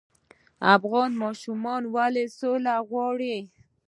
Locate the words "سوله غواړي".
2.37-3.37